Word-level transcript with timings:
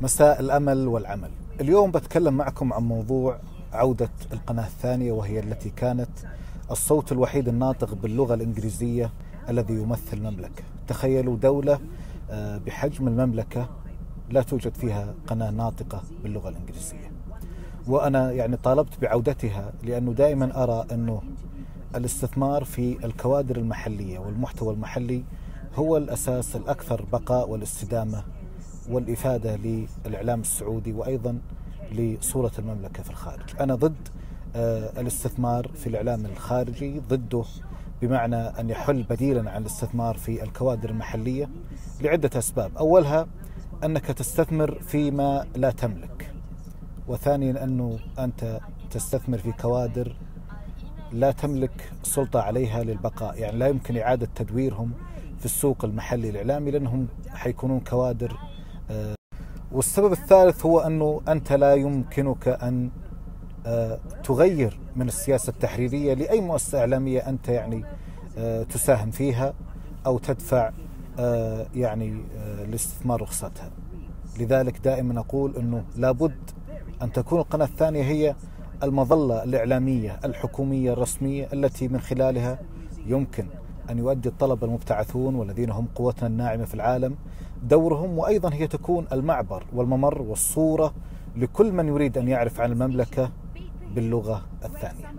مساء 0.00 0.40
الأمل 0.40 0.88
والعمل. 0.88 1.30
اليوم 1.60 1.90
بتكلم 1.90 2.34
معكم 2.34 2.72
عن 2.72 2.82
موضوع 2.82 3.38
عودة 3.72 4.10
القناة 4.32 4.66
الثانية 4.66 5.12
وهي 5.12 5.40
التي 5.40 5.70
كانت 5.70 6.10
الصوت 6.70 7.12
الوحيد 7.12 7.48
الناطق 7.48 7.94
باللغة 7.94 8.34
الإنجليزية 8.34 9.10
الذي 9.48 9.74
يمثل 9.74 10.16
المملكة. 10.16 10.62
تخيلوا 10.88 11.36
دولة 11.36 11.80
آه، 12.30 12.58
بحجم 12.58 13.08
المملكة 13.08 13.68
لا 14.30 14.42
توجد 14.42 14.74
فيها 14.74 15.14
قناة 15.26 15.50
ناطقة 15.50 16.02
باللغة 16.22 16.48
الإنجليزية. 16.48 17.19
وأنا 17.88 18.32
يعني 18.32 18.56
طالبت 18.56 19.00
بعودتها 19.00 19.72
لأنه 19.82 20.12
دائما 20.12 20.62
أرى 20.62 20.86
أنه 20.92 21.22
الاستثمار 21.96 22.64
في 22.64 23.04
الكوادر 23.04 23.56
المحلية 23.56 24.18
والمحتوى 24.18 24.74
المحلي 24.74 25.24
هو 25.74 25.96
الأساس 25.96 26.56
الأكثر 26.56 27.04
بقاء 27.12 27.48
والاستدامة 27.48 28.24
والإفادة 28.90 29.56
للإعلام 29.56 30.40
السعودي 30.40 30.92
وأيضا 30.92 31.38
لصورة 31.92 32.52
المملكة 32.58 33.02
في 33.02 33.10
الخارج. 33.10 33.42
أنا 33.60 33.74
ضد 33.74 34.08
آه، 34.56 35.00
الاستثمار 35.00 35.70
في 35.74 35.86
الإعلام 35.86 36.26
الخارجي 36.26 37.00
ضده 37.08 37.44
بمعنى 38.02 38.36
أن 38.36 38.70
يحل 38.70 39.02
بديلا 39.02 39.50
عن 39.50 39.62
الاستثمار 39.62 40.16
في 40.16 40.42
الكوادر 40.42 40.90
المحلية 40.90 41.48
لعدة 42.00 42.38
أسباب. 42.38 42.76
أولها 42.78 43.26
أنك 43.84 44.06
تستثمر 44.06 44.78
فيما 44.80 45.46
لا 45.56 45.70
تملك. 45.70 46.29
وثانيا 47.10 47.64
أنه 47.64 47.98
أنت 48.18 48.60
تستثمر 48.90 49.38
في 49.38 49.52
كوادر 49.52 50.16
لا 51.12 51.30
تملك 51.30 51.92
سلطة 52.02 52.40
عليها 52.40 52.82
للبقاء. 52.82 53.38
يعني 53.38 53.58
لا 53.58 53.68
يمكن 53.68 53.96
إعادة 53.96 54.28
تدويرهم 54.34 54.92
في 55.38 55.44
السوق 55.44 55.84
المحلي 55.84 56.30
الإعلامي 56.30 56.70
لأنهم 56.70 57.08
حيكونون 57.28 57.80
كوادر. 57.80 58.36
آه، 58.90 59.14
والسبب 59.72 60.12
الثالث 60.12 60.66
هو 60.66 60.80
أنه 60.80 61.20
أنت 61.28 61.52
لا 61.52 61.74
يمكنك 61.74 62.48
أن 62.48 62.90
آه، 63.66 63.98
تغير 64.24 64.78
من 64.96 65.08
السياسة 65.08 65.50
التحريرية 65.50 66.14
لأي 66.14 66.40
مؤسسة 66.40 66.80
إعلامية 66.80 67.28
أنت 67.28 67.48
يعني 67.48 67.84
آه، 68.38 68.62
تساهم 68.62 69.10
فيها 69.10 69.54
أو 70.06 70.18
تدفع 70.18 70.70
يعني 71.74 72.22
لاستثمار 72.68 73.22
رخصتها. 73.22 73.70
لذلك 74.38 74.78
دائما 74.78 75.20
أقول 75.20 75.56
أنه 75.56 75.84
لابد 75.96 76.49
أن 77.02 77.12
تكون 77.12 77.38
القناة 77.38 77.64
الثانية 77.64 78.02
هي 78.02 78.34
المظلة 78.82 79.44
الإعلامية 79.44 80.20
الحكومية 80.24 80.92
الرسمية 80.92 81.48
التي 81.52 81.88
من 81.88 82.00
خلالها 82.00 82.58
يمكن 83.06 83.46
أن 83.90 83.98
يؤدي 83.98 84.28
الطلبة 84.28 84.66
المبتعثون 84.66 85.34
والذين 85.34 85.70
هم 85.70 85.86
قوتنا 85.94 86.26
الناعمة 86.26 86.64
في 86.64 86.74
العالم 86.74 87.16
دورهم 87.62 88.18
وأيضا 88.18 88.52
هي 88.52 88.66
تكون 88.66 89.06
المعبر 89.12 89.64
والممر 89.72 90.22
والصورة 90.22 90.94
لكل 91.36 91.72
من 91.72 91.88
يريد 91.88 92.18
أن 92.18 92.28
يعرف 92.28 92.60
عن 92.60 92.72
المملكة 92.72 93.30
باللغة 93.94 94.46
الثانية. 94.64 95.10